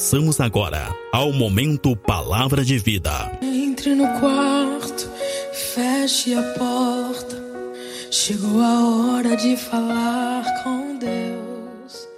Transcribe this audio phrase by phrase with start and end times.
[0.00, 3.38] Passamos agora ao momento Palavra de Vida.
[3.42, 5.10] Entre no quarto,
[5.52, 7.36] feche a porta.
[8.10, 12.08] Chegou a hora de falar com Deus.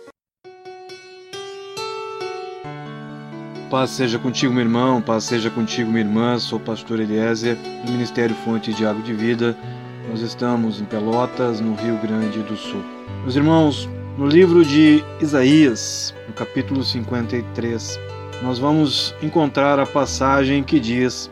[3.69, 6.39] Paz seja contigo, meu irmão, paz seja contigo, minha irmã.
[6.39, 9.59] Sou o pastor Eliezer, do Ministério Fonte de Água de Vida.
[10.09, 12.85] Nós estamos em Pelotas, no Rio Grande do Sul.
[13.25, 17.99] Meus irmãos, no livro de Isaías, no capítulo 53,
[18.43, 21.31] nós vamos encontrar a passagem que diz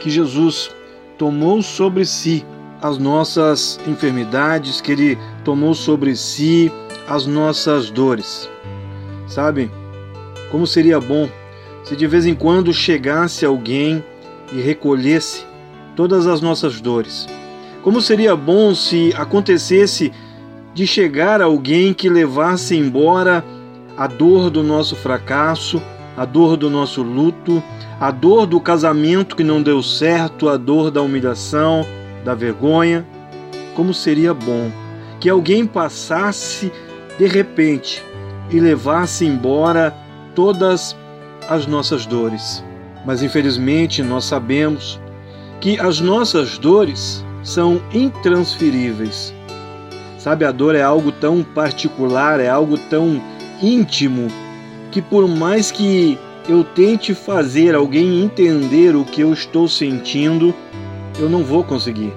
[0.00, 0.70] que Jesus
[1.18, 2.44] tomou sobre si
[2.80, 6.70] as nossas enfermidades, que ele tomou sobre si
[7.08, 8.48] as nossas dores.
[9.26, 9.70] Sabe?
[10.50, 11.28] Como seria bom
[11.84, 14.04] se de vez em quando chegasse alguém
[14.52, 15.44] e recolhesse
[15.96, 17.26] todas as nossas dores.
[17.82, 20.12] Como seria bom se acontecesse
[20.74, 23.44] de chegar alguém que levasse embora
[23.96, 25.82] a dor do nosso fracasso,
[26.16, 27.62] a dor do nosso luto,
[28.00, 31.86] a dor do casamento que não deu certo, a dor da humilhação,
[32.24, 33.06] da vergonha.
[33.74, 34.70] Como seria bom
[35.20, 36.72] que alguém passasse
[37.18, 38.02] de repente
[38.50, 39.94] e levasse embora
[40.34, 40.96] todas
[41.48, 42.64] as nossas dores.
[43.04, 45.00] Mas infelizmente nós sabemos
[45.60, 49.34] que as nossas dores são intransferíveis
[50.22, 53.20] Sabe, a dor é algo tão particular, é algo tão
[53.60, 54.28] íntimo,
[54.92, 56.16] que por mais que
[56.48, 60.54] eu tente fazer alguém entender o que eu estou sentindo,
[61.18, 62.12] eu não vou conseguir.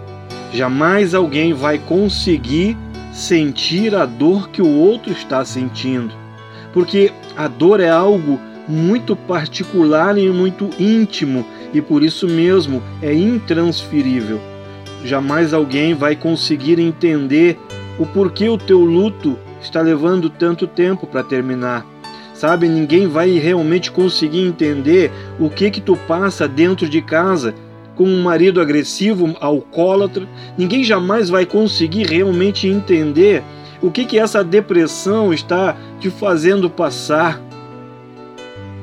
[0.54, 2.78] Jamais alguém vai conseguir
[3.12, 6.14] sentir a dor que o outro está sentindo,
[6.72, 13.12] porque a dor é algo muito particular e muito íntimo e por isso mesmo é
[13.16, 14.40] intransferível.
[15.04, 17.60] Jamais alguém vai conseguir entender
[18.00, 21.86] o porquê o teu luto está levando tanto tempo para terminar.
[22.34, 27.56] Sabe, ninguém vai realmente conseguir entender o que que tu passa dentro de casa
[27.96, 30.28] com um marido agressivo, alcoólatra.
[30.58, 33.42] Ninguém jamais vai conseguir realmente entender
[33.82, 37.42] o que que essa depressão está te fazendo passar.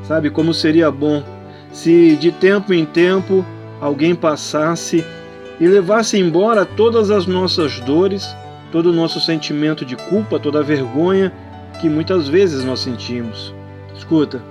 [0.04, 1.22] Sabe como seria bom
[1.72, 3.44] se de tempo em tempo
[3.80, 5.04] alguém passasse
[5.58, 8.34] e levasse embora todas as nossas dores
[8.72, 11.30] todo o nosso sentimento de culpa, toda a vergonha
[11.80, 13.54] que muitas vezes nós sentimos.
[13.94, 14.42] Escuta,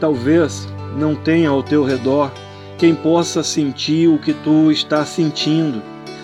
[0.00, 0.68] talvez
[0.98, 2.32] não tenha ao teu redor
[2.76, 5.80] quem possa sentir o que tu está sentindo.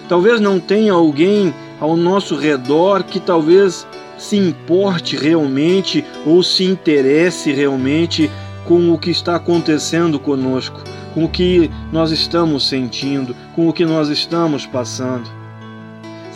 [0.08, 3.86] Talvez não tenha alguém ao nosso redor que talvez
[4.18, 8.30] se importe realmente ou se interesse realmente
[8.66, 10.80] com o que está acontecendo conosco,
[11.14, 15.41] com o que nós estamos sentindo, com o que nós estamos passando.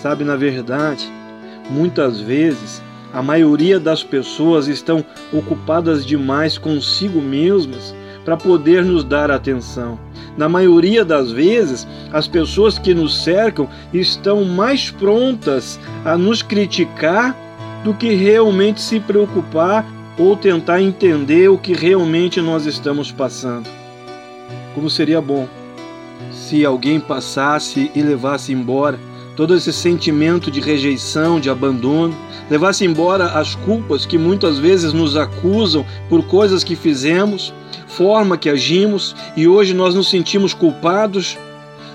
[0.06, 1.12] Sabe, na verdade,
[1.69, 2.81] muitas vezes
[3.12, 7.93] a maioria das pessoas estão ocupadas demais consigo mesmas
[8.25, 9.99] para poder nos dar atenção.
[10.37, 17.37] Na maioria das vezes, as pessoas que nos cercam estão mais prontas a nos criticar
[17.83, 19.84] do que realmente se preocupar
[20.16, 23.69] ou tentar entender o que realmente nós estamos passando.
[24.72, 25.49] Como seria bom
[26.31, 29.00] se alguém passasse e levasse embora
[29.37, 32.17] todo esse sentimento de rejeição, de abandono,
[32.51, 37.53] levasse embora as culpas que muitas vezes nos acusam por coisas que fizemos,
[37.87, 41.37] forma que agimos e hoje nós nos sentimos culpados.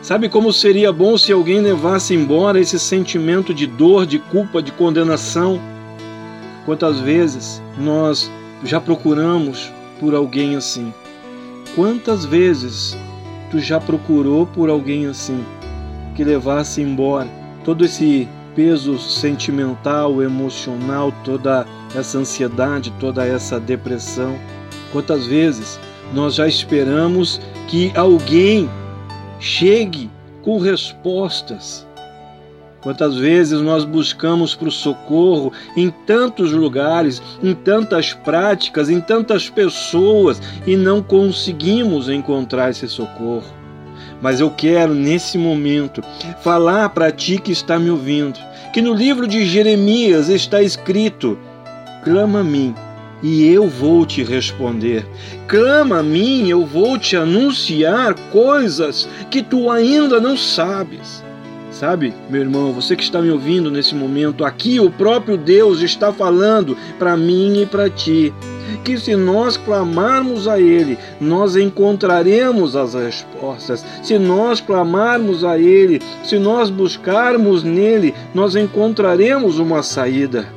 [0.04, 4.72] Sabe como seria bom se alguém levasse embora esse sentimento de dor, de culpa, de
[4.72, 5.60] condenação?
[6.66, 8.32] Quantas vezes nós
[8.64, 10.94] já procuramos por alguém assim?
[11.76, 12.96] Quantas vezes
[13.50, 15.44] tu já procurou por alguém assim?
[16.16, 17.28] Que levasse embora
[17.64, 24.38] todo esse peso sentimental, emocional, toda essa ansiedade, toda essa depressão.
[24.92, 25.80] Quantas vezes
[26.14, 28.70] nós já esperamos que alguém
[29.40, 30.10] chegue
[30.44, 31.88] com respostas?
[32.82, 39.50] Quantas vezes nós buscamos para o socorro em tantos lugares, em tantas práticas, em tantas
[39.50, 43.61] pessoas e não conseguimos encontrar esse socorro?
[44.22, 46.04] Mas eu quero, nesse momento,
[46.42, 48.40] falar para ti que está me ouvindo,
[48.72, 51.38] que no livro de Jeremias está escrito:
[52.04, 52.76] clama a mim
[53.24, 55.06] e eu vou te responder.
[55.48, 61.24] Clama a mim, eu vou te anunciar coisas que tu ainda não sabes.
[61.72, 66.12] Sabe, meu irmão, você que está me ouvindo nesse momento, aqui o próprio Deus está
[66.12, 68.34] falando para mim e para ti
[68.84, 73.86] que se nós clamarmos a Ele, nós encontraremos as respostas.
[74.04, 80.48] Se nós clamarmos a Ele, se nós buscarmos nele, nós encontraremos uma saída.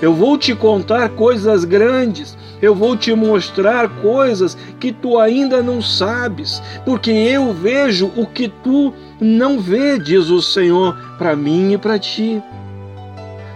[0.00, 5.82] Eu vou te contar coisas grandes eu vou te mostrar coisas que tu ainda não
[5.82, 11.78] sabes, porque eu vejo o que tu não vê, diz o Senhor, para mim e
[11.78, 12.42] para ti.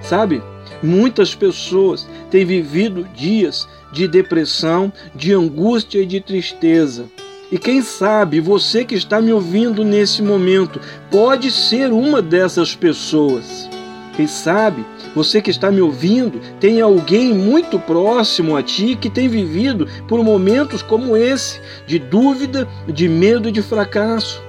[0.02, 0.42] Sabe?
[0.82, 7.06] Muitas pessoas têm vivido dias de depressão, de angústia e de tristeza.
[7.52, 13.68] E quem sabe você que está me ouvindo nesse momento pode ser uma dessas pessoas.
[14.14, 14.84] Quem sabe
[15.14, 20.22] você que está me ouvindo tem alguém muito próximo a ti que tem vivido por
[20.22, 24.40] momentos como esse, de dúvida, de medo e de fracasso.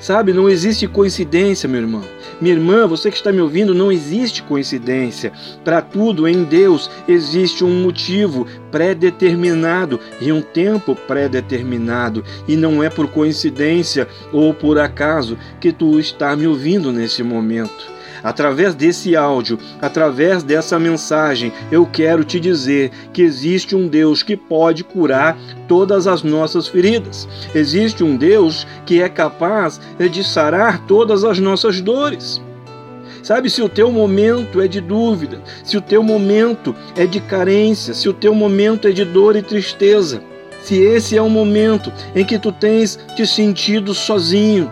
[0.00, 2.02] Sabe, não existe coincidência, meu irmão.
[2.40, 5.30] Minha irmã, você que está me ouvindo, não existe coincidência.
[5.62, 12.24] Para tudo em Deus existe um motivo pré-determinado e um tempo pré-determinado.
[12.48, 17.99] E não é por coincidência ou por acaso que tu está me ouvindo nesse momento.
[18.22, 24.36] Através desse áudio, através dessa mensagem, eu quero te dizer que existe um Deus que
[24.36, 27.28] pode curar todas as nossas feridas.
[27.54, 29.80] Existe um Deus que é capaz
[30.10, 32.40] de sarar todas as nossas dores.
[33.22, 37.92] Sabe, se o teu momento é de dúvida, se o teu momento é de carência,
[37.92, 40.22] se o teu momento é de dor e tristeza,
[40.62, 44.70] se esse é o momento em que tu tens te sentido sozinho,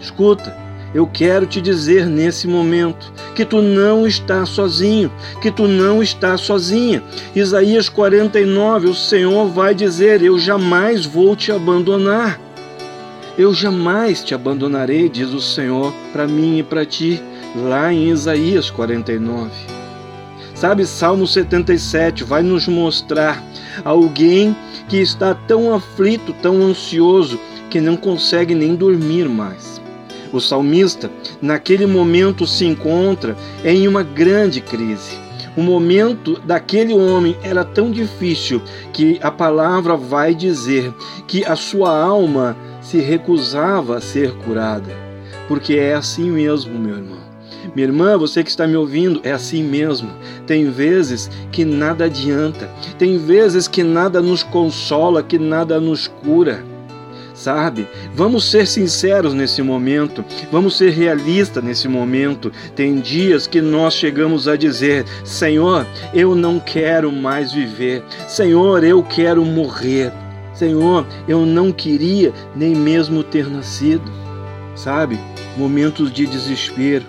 [0.00, 5.10] escuta, eu quero te dizer nesse momento que tu não está sozinho,
[5.42, 7.02] que tu não está sozinha.
[7.34, 12.40] Isaías 49, o Senhor vai dizer: Eu jamais vou te abandonar.
[13.36, 17.22] Eu jamais te abandonarei, diz o Senhor, para mim e para ti,
[17.54, 19.50] lá em Isaías 49.
[20.54, 23.44] Sabe, Salmo 77 vai nos mostrar
[23.84, 24.56] alguém
[24.88, 29.75] que está tão aflito, tão ansioso, que não consegue nem dormir mais.
[30.32, 35.26] O salmista, naquele momento, se encontra em uma grande crise.
[35.56, 38.60] O momento daquele homem era tão difícil
[38.92, 40.92] que a palavra vai dizer
[41.26, 44.92] que a sua alma se recusava a ser curada.
[45.48, 47.26] Porque é assim mesmo, meu irmão.
[47.74, 50.10] Minha irmã, você que está me ouvindo, é assim mesmo.
[50.46, 56.62] Tem vezes que nada adianta, tem vezes que nada nos consola, que nada nos cura
[57.36, 57.86] sabe?
[58.14, 62.50] Vamos ser sinceros nesse momento, vamos ser realistas nesse momento.
[62.74, 69.02] Tem dias que nós chegamos a dizer: Senhor, eu não quero mais viver, Senhor, eu
[69.02, 70.10] quero morrer,
[70.54, 74.10] Senhor, eu não queria nem mesmo ter nascido,
[74.74, 75.18] sabe?
[75.56, 77.04] Momentos de desespero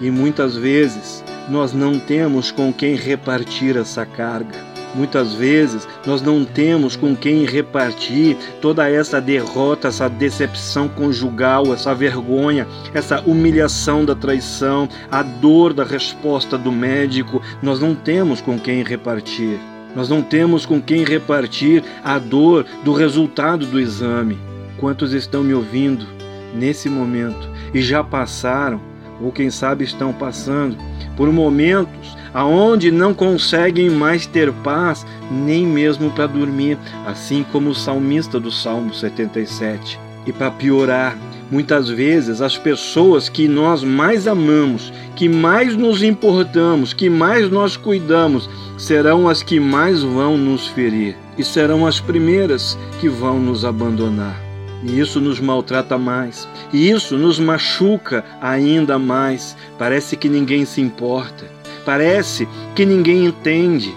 [0.00, 4.65] e muitas vezes nós não temos com quem repartir essa carga.
[4.96, 11.94] Muitas vezes nós não temos com quem repartir toda essa derrota, essa decepção conjugal, essa
[11.94, 17.42] vergonha, essa humilhação da traição, a dor da resposta do médico.
[17.62, 19.58] Nós não temos com quem repartir.
[19.94, 24.38] Nós não temos com quem repartir a dor do resultado do exame.
[24.78, 26.06] Quantos estão me ouvindo
[26.54, 28.80] nesse momento e já passaram,
[29.20, 30.76] ou quem sabe estão passando,
[31.16, 37.74] por momentos aonde não conseguem mais ter paz, nem mesmo para dormir, assim como o
[37.74, 39.98] salmista do Salmo 77.
[40.26, 41.16] E para piorar,
[41.50, 47.74] muitas vezes as pessoas que nós mais amamos, que mais nos importamos, que mais nós
[47.74, 53.64] cuidamos, serão as que mais vão nos ferir e serão as primeiras que vão nos
[53.64, 54.38] abandonar.
[54.82, 59.56] E isso nos maltrata mais, e isso nos machuca ainda mais.
[59.78, 61.55] Parece que ninguém se importa.
[61.86, 63.94] Parece que ninguém entende,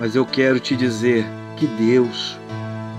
[0.00, 1.24] mas eu quero te dizer
[1.56, 2.36] que Deus,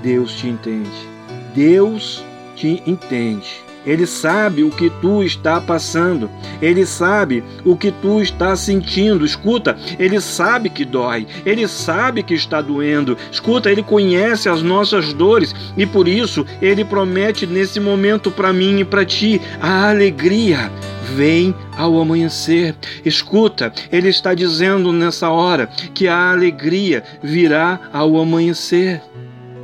[0.01, 1.09] Deus te entende.
[1.53, 2.23] Deus
[2.55, 3.67] te entende.
[3.85, 6.29] Ele sabe o que tu está passando.
[6.61, 9.25] Ele sabe o que tu está sentindo.
[9.25, 11.27] Escuta, ele sabe que dói.
[11.45, 13.17] Ele sabe que está doendo.
[13.29, 18.79] Escuta, ele conhece as nossas dores e por isso ele promete nesse momento para mim
[18.79, 20.71] e para ti a alegria
[21.15, 22.75] vem ao amanhecer.
[23.05, 29.01] Escuta, ele está dizendo nessa hora que a alegria virá ao amanhecer.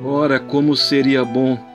[0.04, 1.74] Ora, como seria bom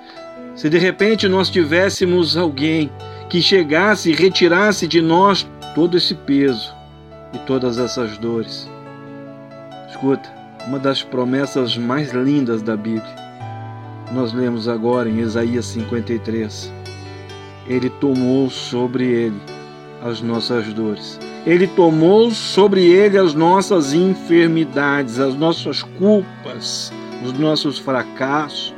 [0.58, 2.90] se de repente nós tivéssemos alguém
[3.30, 6.75] que chegasse e retirasse de nós todo esse peso
[7.32, 8.68] e todas essas dores.
[9.88, 10.28] Escuta,
[10.66, 13.14] uma das promessas mais lindas da Bíblia.
[14.12, 16.72] Nós lemos agora em Isaías 53.
[17.68, 19.40] Ele tomou sobre ele
[20.02, 21.19] as nossas dores.
[21.47, 26.93] Ele tomou sobre ele as nossas enfermidades, as nossas culpas,
[27.25, 28.75] os nossos fracassos.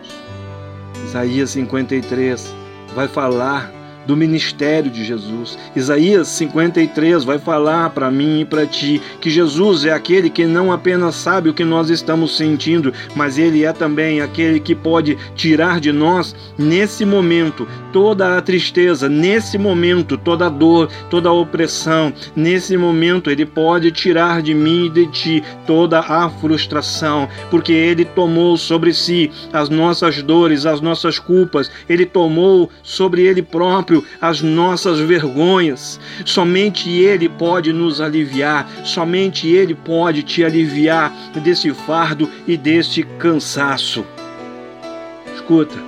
[1.04, 2.54] Isaías 53
[2.94, 3.72] vai falar
[4.06, 5.58] do ministério de Jesus.
[5.74, 10.72] Isaías 53 vai falar para mim e para ti que Jesus é aquele que não
[10.72, 15.80] apenas sabe o que nós estamos sentindo, mas ele é também aquele que pode tirar
[15.80, 22.12] de nós nesse momento toda a tristeza, nesse momento toda a dor, toda a opressão,
[22.34, 28.04] nesse momento ele pode tirar de mim e de ti toda a frustração, porque ele
[28.04, 33.89] tomou sobre si as nossas dores, as nossas culpas, ele tomou sobre ele próprio
[34.20, 36.00] as nossas vergonhas.
[36.24, 44.04] Somente Ele pode nos aliviar, somente Ele pode te aliviar desse fardo e deste cansaço.
[45.34, 45.78] Escuta,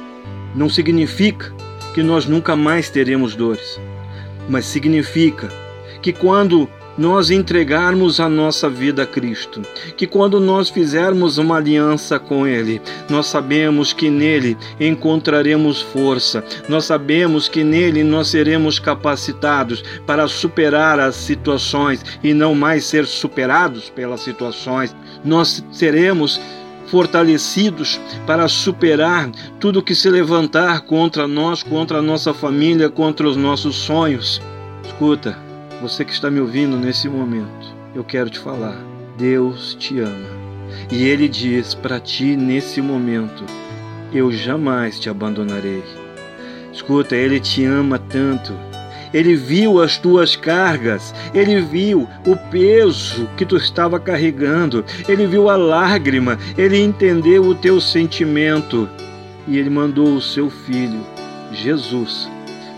[0.55, 1.53] não significa
[1.95, 3.81] que nós nunca mais teremos dores,
[4.49, 5.49] mas significa
[6.01, 9.63] que quando nós entregarmos a nossa vida a Cristo,
[9.97, 16.85] que quando nós fizermos uma aliança com Ele, nós sabemos que nele encontraremos força, nós
[16.85, 23.89] sabemos que nele nós seremos capacitados para superar as situações e não mais ser superados
[23.91, 24.95] pelas situações,
[25.25, 26.41] nós seremos
[26.89, 33.35] fortalecidos para superar tudo que se levantar contra nós, contra a nossa família, contra os
[33.35, 34.43] nossos sonhos.
[34.85, 35.39] Escuta,
[35.83, 38.81] você que está me ouvindo nesse momento, eu quero te falar:
[39.19, 40.31] Deus te ama.
[40.91, 43.45] E Ele diz para ti nesse momento:
[44.15, 45.83] Eu jamais te abandonarei.
[46.73, 48.53] Escuta, Ele te ama tanto.
[49.13, 55.51] Ele viu as tuas cargas, ele viu o peso que tu estava carregando, ele viu
[55.51, 58.89] a lágrima, ele entendeu o teu sentimento
[59.47, 61.05] e ele mandou o seu filho,
[61.53, 62.27] Jesus,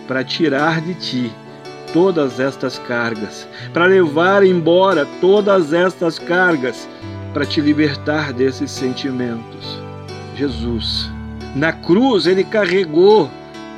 [0.09, 1.33] para tirar de ti
[1.95, 6.89] todas estas cargas, para levar embora todas estas cargas,
[7.33, 9.79] para te libertar desses sentimentos.
[10.37, 11.09] Jesus,
[11.55, 13.31] na cruz, ele carregou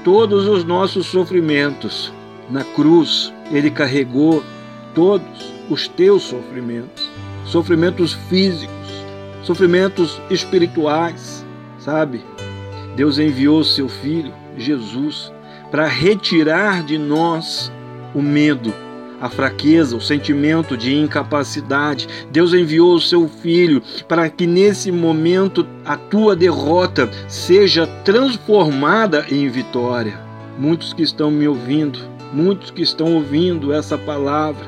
[0.03, 2.11] todos os nossos sofrimentos.
[2.49, 4.43] Na cruz, ele carregou
[4.95, 7.11] todos os teus sofrimentos,
[7.45, 8.75] sofrimentos físicos,
[9.43, 11.45] sofrimentos espirituais,
[11.79, 12.25] sabe?
[12.97, 15.31] Deus enviou seu filho, Jesus,
[15.71, 17.71] para retirar de nós
[18.17, 18.73] o medo,
[19.21, 22.09] a fraqueza, o sentimento de incapacidade.
[22.31, 29.47] Deus enviou o seu filho para que nesse momento a tua derrota seja transformada em
[29.49, 30.19] vitória.
[30.59, 31.99] Muitos que estão me ouvindo,
[32.33, 34.65] muitos que estão ouvindo essa palavra,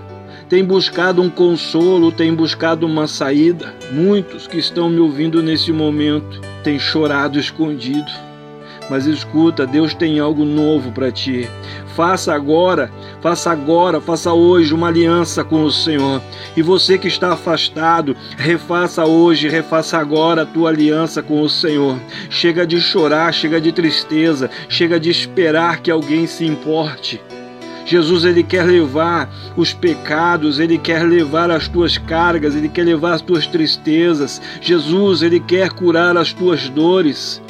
[0.47, 3.75] têm buscado um consolo, têm buscado uma saída.
[3.91, 8.28] Muitos que estão me ouvindo nesse momento têm chorado escondido.
[8.91, 11.49] Mas escuta, Deus tem algo novo para ti.
[11.95, 12.91] Faça agora,
[13.21, 16.23] faça agora, faça hoje uma aliança com o Senhor.
[16.57, 21.99] E você que está afastado, refaça hoje, refaça agora a tua aliança com o Senhor.
[22.31, 27.21] Chega de chorar, chega de tristeza, chega de esperar que alguém se importe.
[27.89, 33.15] Jesus ele quer levar os pecados, ele quer levar as tuas cargas, ele quer levar
[33.15, 34.43] as tuas tristezas.
[34.61, 37.41] Jesus ele quer curar as tuas dores.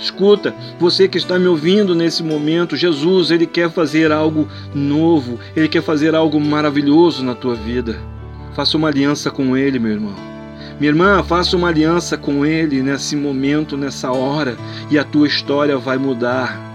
[0.00, 5.68] Escuta, você que está me ouvindo nesse momento, Jesus, ele quer fazer algo novo, ele
[5.68, 7.98] quer fazer algo maravilhoso na tua vida.
[8.54, 10.14] Faça uma aliança com ele, meu irmão.
[10.78, 14.56] Minha irmã, faça uma aliança com ele nesse momento, nessa hora,
[14.90, 16.69] e a tua história vai mudar.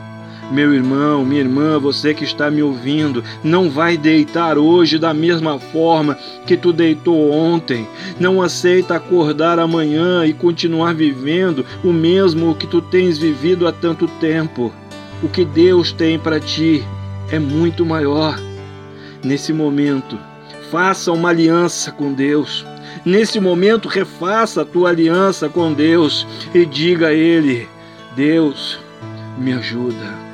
[0.51, 5.59] Meu irmão, minha irmã, você que está me ouvindo, não vai deitar hoje da mesma
[5.59, 7.87] forma que tu deitou ontem.
[8.19, 14.07] Não aceita acordar amanhã e continuar vivendo o mesmo que tu tens vivido há tanto
[14.19, 14.71] tempo.
[15.23, 16.83] O que Deus tem para ti
[17.31, 18.39] é muito maior.
[19.23, 20.19] Nesse momento,
[20.69, 22.63] faça uma aliança com Deus.
[23.03, 27.67] Nesse momento, refaça a tua aliança com Deus e diga a Ele:
[28.15, 28.79] Deus,
[29.39, 30.24] me ajuda.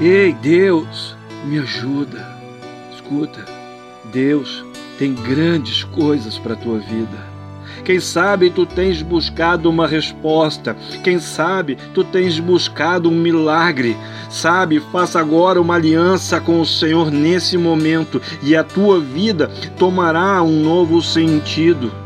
[0.00, 2.26] Ei, Deus, me ajuda.
[2.92, 3.44] Escuta,
[4.12, 4.64] Deus
[4.98, 7.32] tem grandes coisas para a tua vida.
[7.84, 10.76] Quem sabe tu tens buscado uma resposta.
[11.02, 13.96] Quem sabe tu tens buscado um milagre.
[14.30, 20.42] Sabe, faça agora uma aliança com o Senhor nesse momento e a tua vida tomará
[20.42, 22.01] um novo sentido.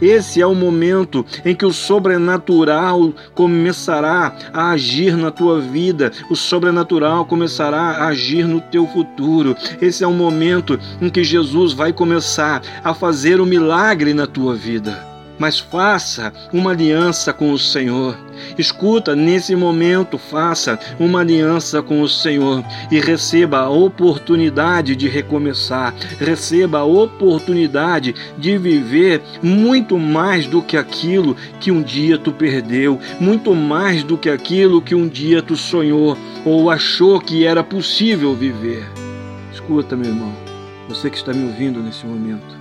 [0.00, 6.36] Esse é o momento em que o sobrenatural começará a agir na tua vida, o
[6.36, 9.56] sobrenatural começará a agir no teu futuro.
[9.80, 14.26] Esse é o momento em que Jesus vai começar a fazer o um milagre na
[14.26, 15.17] tua vida.
[15.38, 18.16] Mas faça uma aliança com o Senhor.
[18.56, 25.94] Escuta, nesse momento, faça uma aliança com o Senhor e receba a oportunidade de recomeçar,
[26.18, 32.98] receba a oportunidade de viver muito mais do que aquilo que um dia tu perdeu,
[33.20, 38.34] muito mais do que aquilo que um dia tu sonhou ou achou que era possível
[38.34, 38.86] viver.
[39.52, 40.32] Escuta, meu irmão,
[40.88, 42.56] você que está me ouvindo nesse momento,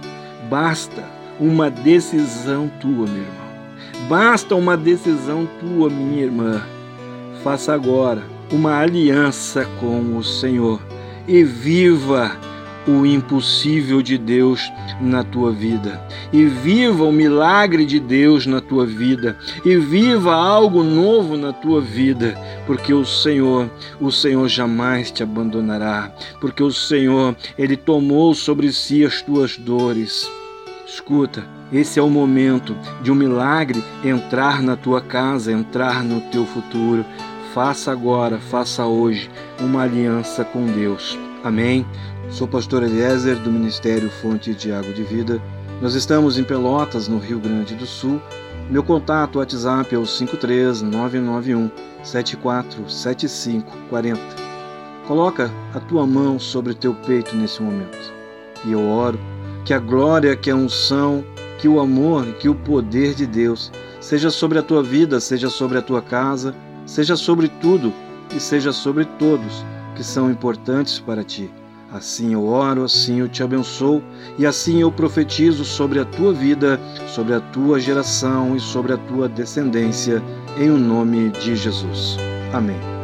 [0.49, 3.47] basta uma decisão tua, meu irmão
[4.07, 6.61] Basta uma decisão tua, minha irmã.
[7.43, 10.81] Faça agora uma aliança com o Senhor
[11.27, 12.31] e viva
[12.87, 16.01] o impossível de Deus na tua vida.
[16.31, 19.37] E viva o milagre de Deus na tua vida.
[19.65, 22.33] E viva algo novo na tua vida,
[22.65, 29.03] porque o Senhor, o Senhor jamais te abandonará, porque o Senhor, ele tomou sobre si
[29.03, 30.36] as tuas dores.
[30.97, 36.43] Escuta, esse é o momento de um milagre entrar na tua casa, entrar no teu
[36.43, 37.05] futuro.
[37.53, 41.15] Faça agora, faça hoje uma aliança com Deus.
[41.43, 41.85] Amém?
[42.31, 45.39] Sou pastor Eliezer do Ministério Fonte de Água de Vida.
[45.83, 48.19] Nós estamos em Pelotas, no Rio Grande do Sul.
[48.67, 51.69] Meu contato WhatsApp é o 53991
[52.01, 54.19] 747540.
[55.07, 58.11] Coloca a tua mão sobre teu peito nesse momento.
[58.65, 59.19] E eu oro
[59.67, 61.25] que a glória, que a unção,
[61.59, 63.69] que o amor que o poder de Deus
[63.99, 66.55] seja sobre a tua vida, seja sobre a tua casa,
[66.85, 67.93] seja sobre tudo
[68.33, 71.51] e seja sobre todos que são importantes para ti.
[71.91, 74.01] Assim eu oro, assim eu te abençoo
[74.39, 78.97] e assim eu profetizo sobre a tua vida, sobre a tua geração e sobre a
[78.97, 80.23] tua descendência,
[80.57, 82.17] em o nome de Jesus.
[82.53, 82.96] Amém.